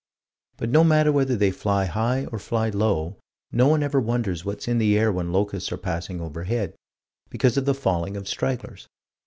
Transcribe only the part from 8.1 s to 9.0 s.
of stragglers.